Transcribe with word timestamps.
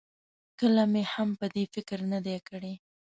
کله 0.59 0.83
مې 0.91 1.03
هم 1.13 1.29
په 1.39 1.45
دې 1.53 1.63
فکر 1.73 1.99
نه 2.11 2.19
دی 2.25 2.37
کړی. 2.49 2.73